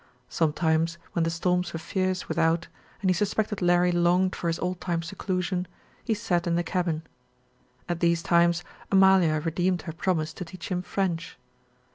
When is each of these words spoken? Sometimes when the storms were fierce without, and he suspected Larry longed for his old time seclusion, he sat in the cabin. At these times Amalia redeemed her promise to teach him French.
Sometimes 0.29 0.97
when 1.13 1.21
the 1.21 1.29
storms 1.29 1.73
were 1.73 1.77
fierce 1.77 2.27
without, 2.27 2.67
and 3.01 3.11
he 3.11 3.13
suspected 3.13 3.61
Larry 3.61 3.91
longed 3.91 4.35
for 4.35 4.47
his 4.47 4.57
old 4.57 4.81
time 4.81 5.03
seclusion, 5.03 5.67
he 6.03 6.15
sat 6.15 6.47
in 6.47 6.55
the 6.55 6.63
cabin. 6.63 7.03
At 7.87 7.99
these 7.99 8.23
times 8.23 8.63
Amalia 8.91 9.39
redeemed 9.41 9.83
her 9.83 9.93
promise 9.93 10.33
to 10.33 10.43
teach 10.43 10.69
him 10.69 10.81
French. 10.81 11.37